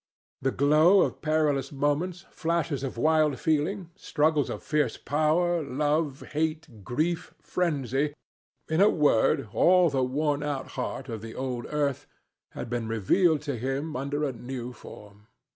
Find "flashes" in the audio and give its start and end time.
2.31-2.81